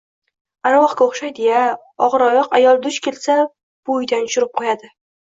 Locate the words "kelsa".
3.09-3.35